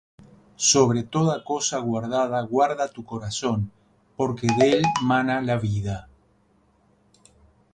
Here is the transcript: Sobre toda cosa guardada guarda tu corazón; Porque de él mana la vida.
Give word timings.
Sobre 0.71 1.01
toda 1.15 1.33
cosa 1.49 1.77
guardada 1.89 2.41
guarda 2.41 2.87
tu 2.91 3.05
corazón; 3.11 3.71
Porque 4.17 4.47
de 4.57 4.65
él 4.77 4.81
mana 5.09 5.39
la 5.43 5.57
vida. 5.59 6.09